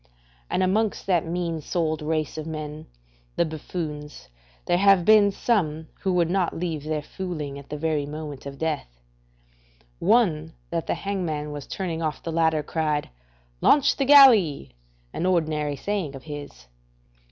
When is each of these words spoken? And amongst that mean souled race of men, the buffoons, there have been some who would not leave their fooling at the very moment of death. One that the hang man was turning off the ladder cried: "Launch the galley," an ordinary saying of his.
And 0.49 0.63
amongst 0.63 1.05
that 1.05 1.27
mean 1.27 1.61
souled 1.61 2.01
race 2.01 2.35
of 2.35 2.47
men, 2.47 2.87
the 3.35 3.45
buffoons, 3.45 4.29
there 4.65 4.79
have 4.79 5.05
been 5.05 5.31
some 5.31 5.89
who 5.99 6.11
would 6.13 6.27
not 6.31 6.57
leave 6.57 6.83
their 6.85 7.03
fooling 7.03 7.59
at 7.59 7.69
the 7.69 7.77
very 7.77 8.07
moment 8.07 8.47
of 8.47 8.57
death. 8.57 8.99
One 9.99 10.53
that 10.71 10.87
the 10.87 10.95
hang 10.95 11.23
man 11.23 11.51
was 11.51 11.67
turning 11.67 12.01
off 12.01 12.23
the 12.23 12.31
ladder 12.31 12.63
cried: 12.63 13.11
"Launch 13.61 13.95
the 13.95 14.05
galley," 14.05 14.71
an 15.13 15.27
ordinary 15.27 15.75
saying 15.75 16.15
of 16.15 16.23
his. 16.23 16.65